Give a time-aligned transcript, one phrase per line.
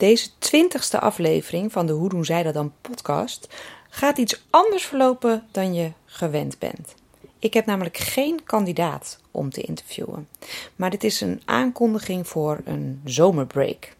[0.00, 3.48] Deze twintigste aflevering van de Hoe doen zij dat dan podcast
[3.90, 6.94] gaat iets anders verlopen dan je gewend bent.
[7.38, 10.28] Ik heb namelijk geen kandidaat om te interviewen.
[10.76, 13.96] Maar dit is een aankondiging voor een zomerbreak.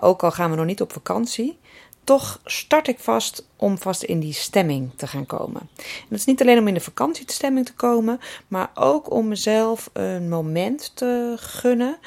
[0.00, 1.58] ook al gaan we nog niet op vakantie,
[2.04, 5.60] toch start ik vast om vast in die stemming te gaan komen.
[5.76, 9.90] En dat is niet alleen om in de vakantiestemming te komen, maar ook om mezelf
[9.92, 11.98] een moment te gunnen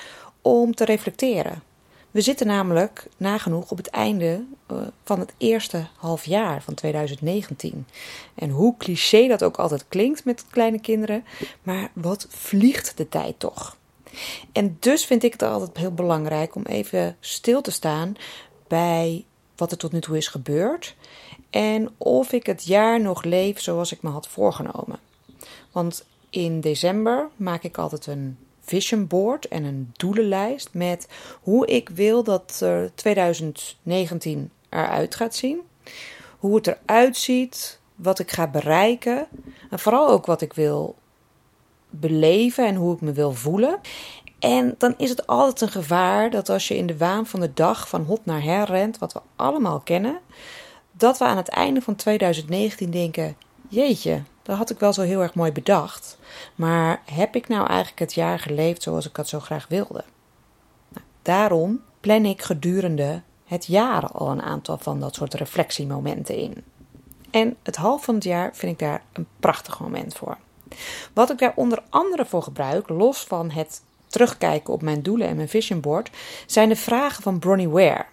[0.42, 1.70] om te reflecteren.
[2.12, 7.88] We zitten namelijk nagenoeg op het einde eh, van het eerste half jaar van 2019.
[8.36, 11.24] En hoe cliché dat ook altijd klinkt met kleine kinderen,
[11.64, 13.78] maar wat vliegt de tijd toch?
[14.52, 18.16] En dus vind ik het altijd heel belangrijk om even stil te staan
[18.68, 20.96] bij wat er tot nu toe is gebeurd
[21.50, 25.00] en of ik het jaar nog leef zoals ik me had voorgenomen.
[25.72, 31.08] Want in december maak ik altijd een vision board en een doelenlijst met
[31.42, 32.66] hoe ik wil dat
[32.96, 35.60] 2019 eruit gaat zien.
[36.40, 39.28] Hoe het eruit ziet, wat ik ga bereiken
[39.70, 40.96] en vooral ook wat ik wil
[41.90, 43.80] beleven en hoe ik me wil voelen.
[44.40, 47.54] En dan is het altijd een gevaar dat als je in de waan van de
[47.54, 50.20] dag van hot naar her rent, wat we allemaal kennen,
[50.92, 53.36] dat we aan het einde van 2019 denken:
[53.70, 56.18] jeetje, dat had ik wel zo heel erg mooi bedacht.
[56.56, 60.04] Maar heb ik nou eigenlijk het jaar geleefd zoals ik het zo graag wilde?
[60.90, 66.64] Nou, daarom plan ik gedurende het jaar al een aantal van dat soort reflectiemomenten in.
[67.32, 70.38] En het half van het jaar vind ik daar een prachtig moment voor.
[71.14, 75.36] Wat ik daar onder andere voor gebruik, los van het terugkijken op mijn doelen en
[75.36, 76.10] mijn vision board,
[76.46, 78.06] zijn de vragen van Bronnie Ware.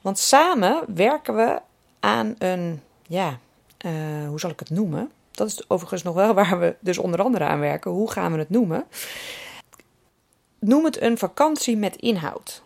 [0.01, 1.61] Want samen werken we
[2.01, 3.39] aan een, ja,
[3.87, 5.11] uh, hoe zal ik het noemen?
[5.31, 7.91] Dat is overigens nog wel waar we dus onder andere aan werken.
[7.91, 8.87] Hoe gaan we het noemen?
[10.59, 12.63] Noem het een vakantie met inhoud.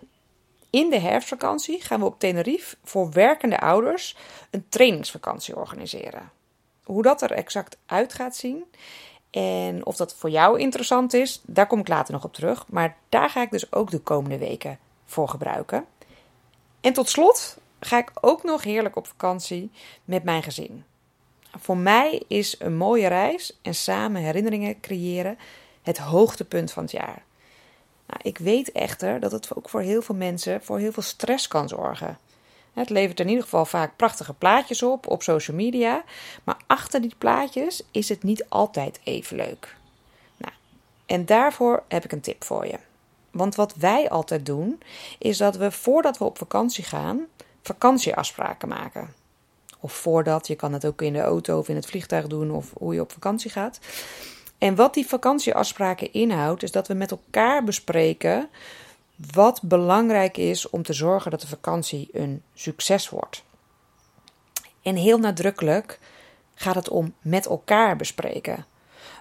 [0.70, 4.16] In de herfstvakantie gaan we op Tenerife voor werkende ouders
[4.50, 6.30] een trainingsvakantie organiseren.
[6.84, 8.64] Hoe dat er exact uit gaat zien
[9.36, 12.64] en of dat voor jou interessant is, daar kom ik later nog op terug.
[12.68, 15.84] Maar daar ga ik dus ook de komende weken voor gebruiken.
[16.80, 19.70] En tot slot ga ik ook nog heerlijk op vakantie
[20.04, 20.84] met mijn gezin.
[21.58, 25.38] Voor mij is een mooie reis en samen herinneringen creëren
[25.82, 27.22] het hoogtepunt van het jaar.
[28.06, 31.48] Nou, ik weet echter dat het ook voor heel veel mensen voor heel veel stress
[31.48, 32.18] kan zorgen.
[32.76, 36.04] Het levert in ieder geval vaak prachtige plaatjes op op social media,
[36.44, 39.76] maar achter die plaatjes is het niet altijd even leuk.
[40.36, 40.52] Nou,
[41.06, 42.78] en daarvoor heb ik een tip voor je.
[43.30, 44.82] Want wat wij altijd doen,
[45.18, 47.20] is dat we voordat we op vakantie gaan,
[47.62, 49.14] vakantieafspraken maken.
[49.80, 52.72] Of voordat, je kan het ook in de auto of in het vliegtuig doen, of
[52.78, 53.78] hoe je op vakantie gaat.
[54.58, 58.48] En wat die vakantieafspraken inhoudt, is dat we met elkaar bespreken
[59.32, 63.44] wat belangrijk is om te zorgen dat de vakantie een succes wordt.
[64.82, 65.98] En heel nadrukkelijk
[66.54, 68.66] gaat het om met elkaar bespreken.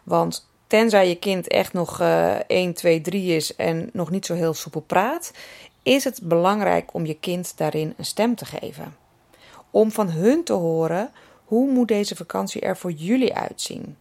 [0.03, 4.33] Want tenzij je kind echt nog uh, 1, 2, 3 is en nog niet zo
[4.33, 5.31] heel soepel praat,
[5.83, 8.95] is het belangrijk om je kind daarin een stem te geven.
[9.71, 11.12] Om van hun te horen
[11.45, 13.98] hoe moet deze vakantie er voor jullie uitzien.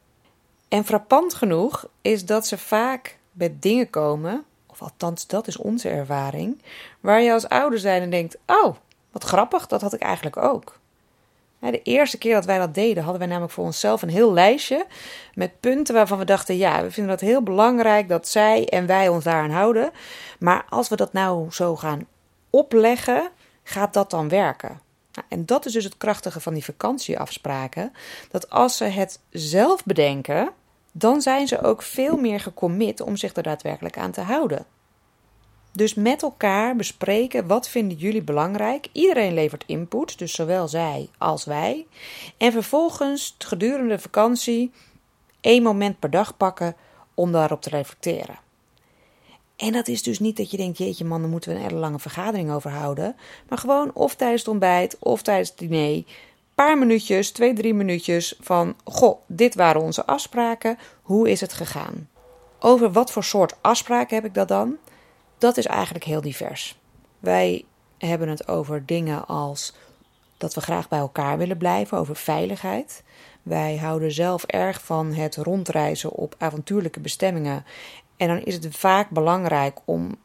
[0.68, 4.44] En frappant genoeg is dat ze vaak met dingen komen,
[4.74, 6.62] of althans dat is onze ervaring,
[7.00, 8.76] waar je als ouder zijn en denkt: Oh,
[9.12, 10.78] wat grappig, dat had ik eigenlijk ook.
[11.58, 14.86] De eerste keer dat wij dat deden, hadden wij namelijk voor onszelf een heel lijstje
[15.34, 19.08] met punten waarvan we dachten: ja, we vinden dat heel belangrijk dat zij en wij
[19.08, 19.90] ons daaraan houden.
[20.38, 22.06] Maar als we dat nou zo gaan
[22.50, 23.30] opleggen,
[23.62, 24.80] gaat dat dan werken?
[25.12, 27.92] Nou, en dat is dus het krachtige van die vakantieafspraken:
[28.30, 30.50] dat als ze het zelf bedenken,
[30.96, 34.66] dan zijn ze ook veel meer gecommit om zich er daadwerkelijk aan te houden.
[35.72, 38.88] Dus met elkaar bespreken wat vinden jullie belangrijk.
[38.92, 41.86] Iedereen levert input, dus zowel zij als wij.
[42.36, 44.72] En vervolgens gedurende de vakantie
[45.40, 46.76] één moment per dag pakken
[47.14, 48.38] om daarop te reflecteren.
[49.56, 51.78] En dat is dus niet dat je denkt, jeetje man, dan moeten we een hele
[51.78, 53.16] lange vergadering over houden.
[53.48, 56.04] Maar gewoon of tijdens het ontbijt of tijdens het diner.
[56.54, 60.78] Paar minuutjes, twee, drie minuutjes van, goh, dit waren onze afspraken.
[61.02, 62.08] Hoe is het gegaan?
[62.58, 64.78] Over wat voor soort afspraken heb ik dat dan?
[65.44, 66.78] dat is eigenlijk heel divers.
[67.18, 67.64] Wij
[67.98, 69.74] hebben het over dingen als
[70.36, 73.02] dat we graag bij elkaar willen blijven, over veiligheid.
[73.42, 77.64] Wij houden zelf erg van het rondreizen op avontuurlijke bestemmingen.
[78.16, 80.16] En dan is het vaak belangrijk om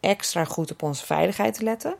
[0.00, 1.96] extra goed op onze veiligheid te letten.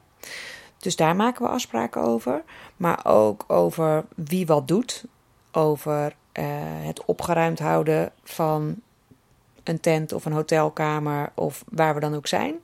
[0.79, 2.43] Dus daar maken we afspraken over.
[2.77, 5.05] Maar ook over wie wat doet.
[5.53, 8.77] Over uh, het opgeruimd houden van
[9.65, 12.55] een tent of een hotelkamer of waar we dan ook zijn.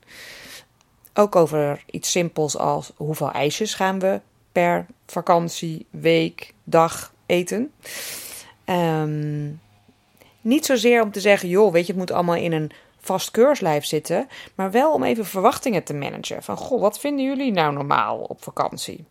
[1.14, 4.20] Ook over iets simpels als hoeveel ijsjes gaan we
[4.53, 7.73] per vakantie, week, dag eten.
[8.65, 9.61] Um,
[10.41, 12.70] niet zozeer om te zeggen, joh, weet je, het moet allemaal in een
[13.03, 16.43] vast keurslijf zitten, maar wel om even verwachtingen te managen.
[16.43, 19.05] Van, goh, wat vinden jullie nou normaal op vakantie?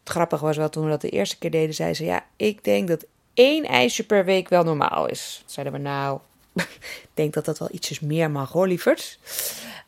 [0.00, 2.64] Het grappige was wel toen we dat de eerste keer deden, zei ze, ja, ik
[2.64, 3.04] denk dat
[3.34, 5.42] één ijsje per week wel normaal is.
[5.46, 6.18] Zeiden we, nou,
[7.08, 9.18] ik denk dat dat wel ietsjes meer mag hoor, lieverd.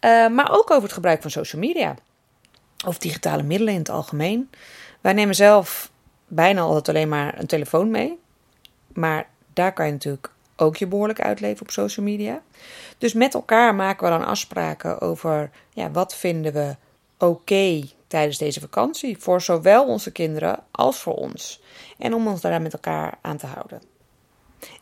[0.00, 1.94] Uh, maar ook over het gebruik van social media.
[2.86, 4.50] Of digitale middelen in het algemeen.
[5.00, 5.90] Wij nemen zelf
[6.26, 8.18] bijna altijd alleen maar een telefoon mee.
[8.92, 12.42] Maar daar kan je natuurlijk ook je behoorlijk uitleven op social media.
[12.98, 16.76] Dus met elkaar maken we dan afspraken over ja, wat vinden we
[17.18, 19.18] oké tijdens deze vakantie.
[19.18, 21.62] Voor zowel onze kinderen als voor ons.
[21.98, 23.82] En om ons daar met elkaar aan te houden.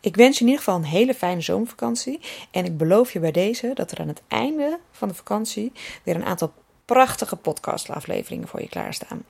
[0.01, 2.21] Ik wens je in ieder geval een hele fijne zomervakantie.
[2.51, 5.73] En ik beloof je bij deze dat er aan het einde van de vakantie
[6.03, 6.53] weer een aantal
[6.85, 9.25] prachtige podcastafleveringen voor je klaarstaan.